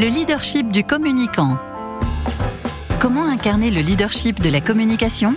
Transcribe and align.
Le 0.00 0.06
leadership 0.06 0.70
du 0.70 0.84
communicant. 0.84 1.58
Comment 3.00 3.24
incarner 3.24 3.72
le 3.72 3.80
leadership 3.80 4.40
de 4.40 4.48
la 4.48 4.60
communication? 4.60 5.34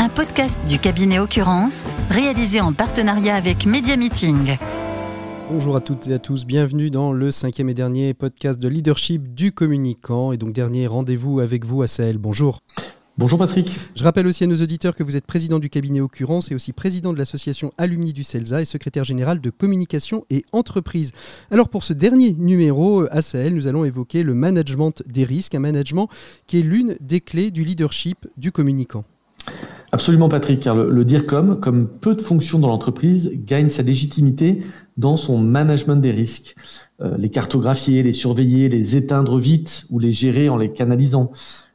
Un 0.00 0.08
podcast 0.08 0.58
du 0.66 0.80
cabinet 0.80 1.20
Occurrence, 1.20 1.86
réalisé 2.10 2.60
en 2.60 2.72
partenariat 2.72 3.36
avec 3.36 3.66
Media 3.66 3.96
Meeting. 3.96 4.56
Bonjour 5.48 5.76
à 5.76 5.80
toutes 5.80 6.08
et 6.08 6.14
à 6.14 6.18
tous, 6.18 6.44
bienvenue 6.44 6.90
dans 6.90 7.12
le 7.12 7.30
cinquième 7.30 7.68
et 7.68 7.74
dernier 7.74 8.14
podcast 8.14 8.58
de 8.58 8.66
leadership 8.66 9.32
du 9.32 9.52
communicant 9.52 10.32
et 10.32 10.38
donc 10.38 10.52
dernier 10.52 10.88
rendez-vous 10.88 11.38
avec 11.38 11.64
vous 11.64 11.82
à 11.82 11.86
Sahel. 11.86 12.18
Bonjour. 12.18 12.62
Bonjour 13.16 13.38
Patrick. 13.38 13.70
Je 13.94 14.02
rappelle 14.02 14.26
aussi 14.26 14.42
à 14.42 14.48
nos 14.48 14.60
auditeurs 14.60 14.96
que 14.96 15.04
vous 15.04 15.14
êtes 15.14 15.24
président 15.24 15.60
du 15.60 15.70
cabinet 15.70 16.00
Occurrence 16.00 16.50
et 16.50 16.54
aussi 16.56 16.72
président 16.72 17.12
de 17.12 17.18
l'association 17.18 17.72
Alumni 17.78 18.12
du 18.12 18.24
CELSA 18.24 18.60
et 18.60 18.64
secrétaire 18.64 19.04
général 19.04 19.40
de 19.40 19.50
communication 19.50 20.26
et 20.30 20.44
entreprise. 20.50 21.12
Alors 21.52 21.68
pour 21.68 21.84
ce 21.84 21.92
dernier 21.92 22.32
numéro 22.32 23.04
à 23.12 23.22
Sahel, 23.22 23.54
nous 23.54 23.68
allons 23.68 23.84
évoquer 23.84 24.24
le 24.24 24.34
management 24.34 25.04
des 25.06 25.22
risques, 25.22 25.54
un 25.54 25.60
management 25.60 26.08
qui 26.48 26.58
est 26.58 26.62
l'une 26.62 26.96
des 27.00 27.20
clés 27.20 27.52
du 27.52 27.62
leadership 27.62 28.26
du 28.36 28.50
communicant. 28.50 29.04
Absolument 29.92 30.28
Patrick, 30.28 30.58
car 30.58 30.74
le, 30.74 30.90
le 30.90 31.04
DIRCOM, 31.04 31.60
comme 31.60 31.86
peu 31.86 32.16
de 32.16 32.20
fonctions 32.20 32.58
dans 32.58 32.66
l'entreprise, 32.66 33.30
gagne 33.46 33.68
sa 33.68 33.82
légitimité 33.82 34.58
dans 34.96 35.16
son 35.16 35.38
management 35.38 36.00
des 36.00 36.10
risques. 36.10 36.56
Euh, 37.00 37.16
les 37.16 37.30
cartographier, 37.30 38.02
les 38.02 38.12
surveiller, 38.12 38.68
les 38.68 38.96
éteindre 38.96 39.38
vite 39.38 39.86
ou 39.90 40.00
les 40.00 40.12
gérer 40.12 40.48
en 40.48 40.56
les 40.56 40.72
canalisant 40.72 41.30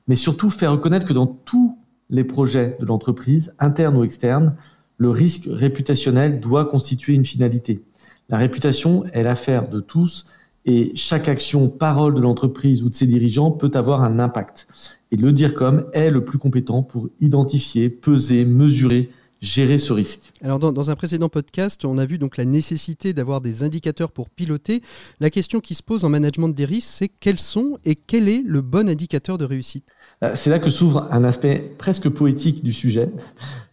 mais 0.09 0.15
surtout 0.15 0.49
faire 0.49 0.71
reconnaître 0.71 1.05
que 1.05 1.13
dans 1.13 1.27
tous 1.27 1.77
les 2.09 2.23
projets 2.23 2.75
de 2.79 2.85
l'entreprise, 2.85 3.53
internes 3.59 3.95
ou 3.95 4.03
externes, 4.03 4.55
le 4.97 5.11
risque 5.11 5.47
réputationnel 5.47 6.39
doit 6.39 6.65
constituer 6.65 7.13
une 7.13 7.23
finalité. 7.23 7.83
La 8.27 8.37
réputation 8.37 9.05
est 9.13 9.21
l'affaire 9.21 9.69
de 9.69 9.79
tous 9.79 10.25
et 10.65 10.91
chaque 10.95 11.29
action, 11.29 11.69
parole 11.69 12.15
de 12.15 12.21
l'entreprise 12.21 12.83
ou 12.83 12.89
de 12.89 12.95
ses 12.95 13.05
dirigeants 13.05 13.51
peut 13.51 13.71
avoir 13.75 14.03
un 14.03 14.19
impact. 14.19 14.67
Et 15.11 15.15
le 15.15 15.31
DIRCOM 15.31 15.85
est 15.93 16.09
le 16.09 16.25
plus 16.25 16.39
compétent 16.39 16.81
pour 16.81 17.09
identifier, 17.21 17.89
peser, 17.89 18.45
mesurer 18.45 19.09
gérer 19.41 19.77
ce 19.77 19.93
risque. 19.93 20.31
Alors 20.41 20.59
dans, 20.59 20.89
un 20.89 20.95
précédent 20.95 21.29
podcast, 21.29 21.85
on 21.85 21.97
a 21.97 22.05
vu 22.05 22.17
donc 22.17 22.37
la 22.37 22.45
nécessité 22.45 23.13
d'avoir 23.13 23.41
des 23.41 23.63
indicateurs 23.63 24.11
pour 24.11 24.29
piloter. 24.29 24.81
La 25.19 25.29
question 25.29 25.59
qui 25.59 25.75
se 25.75 25.83
pose 25.83 26.03
en 26.03 26.09
management 26.09 26.49
des 26.49 26.65
risques, 26.65 26.89
c'est 26.91 27.07
quels 27.07 27.39
sont 27.39 27.77
et 27.85 27.95
quel 27.95 28.27
est 28.27 28.43
le 28.45 28.61
bon 28.61 28.89
indicateur 28.89 29.37
de 29.37 29.45
réussite? 29.45 29.85
Euh, 30.23 30.33
C'est 30.35 30.49
là 30.49 30.59
que 30.59 30.69
s'ouvre 30.69 31.07
un 31.11 31.23
aspect 31.23 31.73
presque 31.77 32.09
poétique 32.09 32.63
du 32.63 32.73
sujet. 32.73 33.09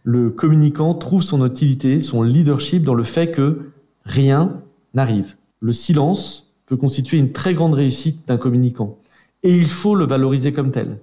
Le 0.03 0.29
communicant 0.29 0.93
trouve 0.93 1.21
son 1.21 1.45
utilité, 1.45 1.99
son 2.01 2.23
leadership 2.23 2.83
dans 2.83 2.95
le 2.95 3.03
fait 3.03 3.31
que 3.31 3.71
rien 4.05 4.61
n'arrive. 4.93 5.35
Le 5.59 5.73
silence 5.73 6.53
peut 6.65 6.77
constituer 6.77 7.17
une 7.17 7.31
très 7.31 7.53
grande 7.53 7.73
réussite 7.73 8.27
d'un 8.27 8.37
communicant. 8.37 8.97
Et 9.43 9.55
il 9.55 9.67
faut 9.67 9.95
le 9.95 10.05
valoriser 10.05 10.53
comme 10.53 10.71
tel. 10.71 10.97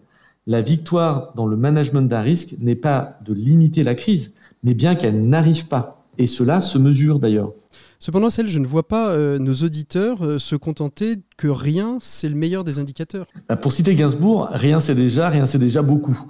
La 0.47 0.61
victoire 0.61 1.33
dans 1.37 1.47
le 1.47 1.57
management 1.57 2.03
d'un 2.03 2.21
risque 2.21 2.55
n'est 2.59 2.77
pas 2.77 3.19
de 3.25 3.33
limiter 3.33 3.83
la 3.83 3.95
crise, 3.95 4.33
mais 4.63 4.75
bien 4.75 4.95
qu'elle 4.95 5.27
n'arrive 5.27 5.69
pas. 5.69 6.05
Et 6.19 6.27
cela 6.27 6.61
se 6.61 6.77
mesure 6.77 7.19
d'ailleurs. 7.19 7.53
Cependant, 7.99 8.29
celle, 8.29 8.49
je 8.49 8.59
ne 8.59 8.67
vois 8.67 8.87
pas 8.87 9.11
euh, 9.11 9.39
nos 9.39 9.55
auditeurs 9.55 10.23
euh, 10.23 10.39
se 10.39 10.55
contenter 10.57 11.17
que 11.39 11.49
rien, 11.49 11.97
c'est 12.03 12.29
le 12.29 12.35
meilleur 12.35 12.63
des 12.63 12.79
indicateurs. 12.79 13.27
Bah, 13.49 13.57
pour 13.57 13.73
citer 13.73 13.95
Gainsbourg, 13.95 14.49
rien 14.51 14.81
c'est 14.81 14.95
déjà, 14.95 15.31
rien 15.31 15.47
c'est 15.47 15.59
déjà 15.59 15.81
beaucoup. 15.81 16.21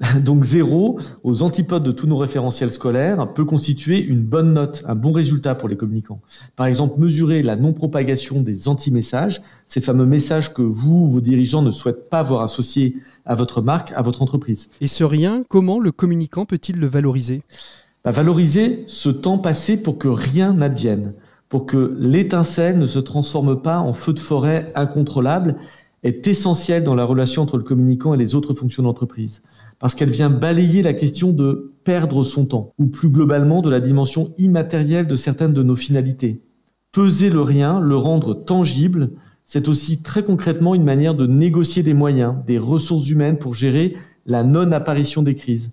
Donc 0.24 0.44
zéro, 0.44 0.98
aux 1.22 1.42
antipodes 1.42 1.84
de 1.84 1.92
tous 1.92 2.06
nos 2.06 2.16
référentiels 2.16 2.72
scolaires, 2.72 3.32
peut 3.32 3.44
constituer 3.44 4.02
une 4.02 4.22
bonne 4.22 4.52
note, 4.52 4.84
un 4.88 4.94
bon 4.94 5.12
résultat 5.12 5.54
pour 5.54 5.68
les 5.68 5.76
communicants. 5.76 6.20
Par 6.56 6.66
exemple, 6.66 7.00
mesurer 7.00 7.42
la 7.42 7.56
non-propagation 7.56 8.40
des 8.40 8.68
anti-messages, 8.68 9.40
ces 9.68 9.80
fameux 9.80 10.06
messages 10.06 10.52
que 10.52 10.62
vous, 10.62 11.08
vos 11.08 11.20
dirigeants, 11.20 11.62
ne 11.62 11.70
souhaitent 11.70 12.08
pas 12.10 12.22
voir 12.22 12.42
associés 12.42 12.96
à 13.24 13.34
votre 13.34 13.62
marque, 13.62 13.92
à 13.94 14.02
votre 14.02 14.22
entreprise. 14.22 14.68
Et 14.80 14.88
ce 14.88 15.04
rien, 15.04 15.42
comment 15.48 15.78
le 15.78 15.92
communicant 15.92 16.44
peut-il 16.44 16.76
le 16.76 16.86
valoriser? 16.86 17.42
Bah, 18.04 18.10
Valoriser 18.10 18.84
ce 18.88 19.08
temps 19.08 19.38
passé 19.38 19.76
pour 19.76 19.98
que 19.98 20.08
rien 20.08 20.52
n'advienne, 20.52 21.12
pour 21.48 21.66
que 21.66 21.96
l'étincelle 22.00 22.78
ne 22.78 22.86
se 22.86 22.98
transforme 22.98 23.62
pas 23.62 23.78
en 23.78 23.92
feu 23.92 24.12
de 24.12 24.20
forêt 24.20 24.72
incontrôlable, 24.74 25.54
est 26.04 26.28
essentiel 26.28 26.84
dans 26.84 26.94
la 26.94 27.04
relation 27.04 27.42
entre 27.42 27.56
le 27.56 27.64
communicant 27.64 28.14
et 28.14 28.18
les 28.18 28.34
autres 28.34 28.54
fonctions 28.54 28.82
d'entreprise, 28.82 29.42
parce 29.78 29.94
qu'elle 29.94 30.10
vient 30.10 30.30
balayer 30.30 30.82
la 30.82 30.92
question 30.92 31.32
de 31.32 31.72
perdre 31.82 32.22
son 32.22 32.44
temps, 32.44 32.72
ou 32.78 32.86
plus 32.86 33.08
globalement 33.08 33.62
de 33.62 33.70
la 33.70 33.80
dimension 33.80 34.32
immatérielle 34.38 35.06
de 35.06 35.16
certaines 35.16 35.54
de 35.54 35.62
nos 35.62 35.76
finalités. 35.76 36.42
Peser 36.92 37.30
le 37.30 37.40
rien, 37.40 37.80
le 37.80 37.96
rendre 37.96 38.34
tangible, 38.34 39.10
c'est 39.46 39.68
aussi 39.68 40.02
très 40.02 40.22
concrètement 40.22 40.74
une 40.74 40.84
manière 40.84 41.14
de 41.14 41.26
négocier 41.26 41.82
des 41.82 41.94
moyens, 41.94 42.34
des 42.46 42.58
ressources 42.58 43.08
humaines 43.08 43.38
pour 43.38 43.54
gérer 43.54 43.96
la 44.26 44.44
non-apparition 44.44 45.22
des 45.22 45.34
crises. 45.34 45.70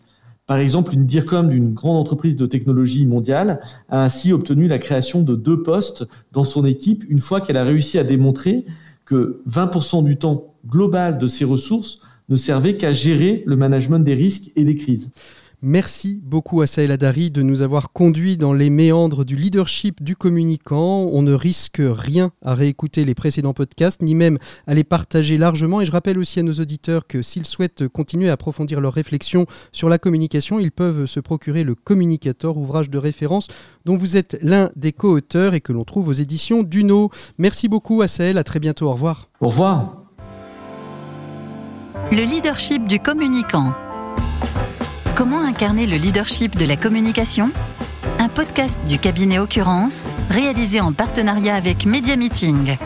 Par 0.47 0.57
exemple, 0.57 0.93
une 0.93 1.05
DIRCOM 1.05 1.49
d'une 1.49 1.73
grande 1.73 1.97
entreprise 1.97 2.35
de 2.35 2.45
technologie 2.45 3.05
mondiale 3.05 3.61
a 3.89 4.03
ainsi 4.03 4.33
obtenu 4.33 4.67
la 4.67 4.79
création 4.79 5.21
de 5.21 5.35
deux 5.35 5.61
postes 5.61 6.05
dans 6.31 6.43
son 6.43 6.65
équipe 6.65 7.05
une 7.09 7.21
fois 7.21 7.39
qu'elle 7.39 7.57
a 7.57 7.63
réussi 7.63 7.99
à 7.99 8.03
démontrer 8.03 8.65
que 9.05 9.41
20% 9.49 10.03
du 10.03 10.17
temps 10.17 10.55
global 10.65 11.17
de 11.17 11.27
ses 11.27 11.45
ressources 11.45 11.99
ne 12.29 12.35
servait 12.35 12.77
qu'à 12.77 12.93
gérer 12.93 13.43
le 13.45 13.55
management 13.55 13.99
des 13.99 14.13
risques 14.13 14.51
et 14.55 14.63
des 14.63 14.75
crises. 14.75 15.11
Merci 15.63 16.19
beaucoup 16.23 16.61
à 16.61 16.67
Saïl 16.67 16.91
Adari 16.91 17.29
de 17.29 17.43
nous 17.43 17.61
avoir 17.61 17.93
conduits 17.93 18.35
dans 18.35 18.51
les 18.51 18.71
méandres 18.71 19.23
du 19.23 19.35
leadership 19.35 20.01
du 20.01 20.15
communicant. 20.15 21.05
On 21.11 21.21
ne 21.21 21.33
risque 21.33 21.79
rien 21.79 22.31
à 22.41 22.55
réécouter 22.55 23.05
les 23.05 23.13
précédents 23.13 23.53
podcasts, 23.53 24.01
ni 24.01 24.15
même 24.15 24.39
à 24.65 24.73
les 24.73 24.83
partager 24.83 25.37
largement. 25.37 25.79
Et 25.79 25.85
je 25.85 25.91
rappelle 25.91 26.17
aussi 26.17 26.39
à 26.39 26.43
nos 26.43 26.53
auditeurs 26.53 27.05
que 27.05 27.21
s'ils 27.21 27.45
souhaitent 27.45 27.87
continuer 27.87 28.29
à 28.29 28.33
approfondir 28.33 28.81
leurs 28.81 28.93
réflexions 28.93 29.45
sur 29.71 29.87
la 29.87 29.99
communication, 29.99 30.59
ils 30.59 30.71
peuvent 30.71 31.05
se 31.05 31.19
procurer 31.19 31.63
le 31.63 31.75
Communicator, 31.75 32.57
ouvrage 32.57 32.89
de 32.89 32.97
référence 32.97 33.47
dont 33.85 33.97
vous 33.97 34.17
êtes 34.17 34.39
l'un 34.41 34.71
des 34.75 34.93
co-auteurs 34.93 35.53
et 35.53 35.61
que 35.61 35.73
l'on 35.73 35.83
trouve 35.83 36.07
aux 36.07 36.13
éditions 36.13 36.63
Duno. 36.63 37.11
Merci 37.37 37.67
beaucoup 37.67 38.01
à 38.01 38.07
Saël, 38.07 38.39
à 38.39 38.43
très 38.43 38.59
bientôt, 38.59 38.87
au 38.87 38.93
revoir. 38.93 39.29
Au 39.41 39.49
revoir. 39.49 40.05
Le 42.11 42.23
leadership 42.23 42.87
du 42.87 42.99
communicant. 42.99 43.75
Comment 45.15 45.41
incarner 45.41 45.85
le 45.85 45.97
leadership 45.97 46.57
de 46.57 46.65
la 46.65 46.77
communication? 46.77 47.51
Un 48.19 48.29
podcast 48.29 48.79
du 48.87 48.97
cabinet 48.97 49.39
Occurrence, 49.39 50.05
réalisé 50.29 50.79
en 50.79 50.93
partenariat 50.93 51.55
avec 51.55 51.85
Media 51.85 52.15
Meeting. 52.15 52.77